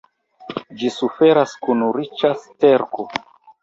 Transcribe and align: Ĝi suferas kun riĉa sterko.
Ĝi 0.79 0.89
suferas 0.95 1.55
kun 1.69 1.87
riĉa 2.01 2.35
sterko. 2.43 3.11